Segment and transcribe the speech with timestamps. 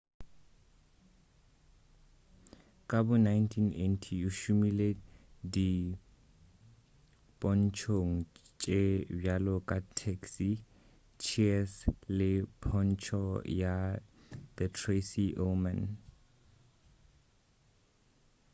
[2.89, 4.87] ka bo 1980 o šomile
[5.53, 8.17] dipontšhong
[8.61, 8.83] tše
[9.19, 10.51] bjalo ka taxi
[11.23, 11.73] cheers
[12.17, 13.23] le pontšho
[13.61, 13.77] ya
[14.57, 15.79] the tracy ullman